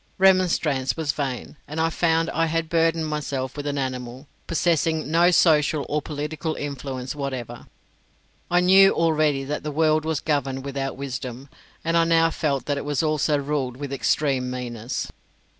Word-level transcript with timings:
Remonstrance 0.17 0.97
was 0.97 1.11
vain, 1.11 1.57
and 1.67 1.79
I 1.79 1.91
found 1.91 2.31
I 2.31 2.47
had 2.47 2.69
burdened 2.69 3.05
myself 3.05 3.55
with 3.55 3.67
an 3.67 3.77
animal, 3.77 4.25
possessing 4.47 5.11
no 5.11 5.29
social 5.29 5.85
or 5.87 6.01
political 6.01 6.55
influence 6.55 7.13
whatever. 7.13 7.67
I 8.49 8.61
knew 8.61 8.95
already 8.95 9.43
that 9.43 9.61
the 9.61 9.69
world 9.71 10.03
was 10.03 10.19
governed 10.19 10.65
without 10.65 10.97
wisdom, 10.97 11.49
and 11.85 11.95
I 11.95 12.05
now 12.05 12.31
felt 12.31 12.65
that 12.65 12.79
it 12.79 12.83
was 12.85 13.03
also 13.03 13.37
ruled 13.37 13.77
with 13.77 13.93
extreme 13.93 14.49
meanness. 14.49 15.07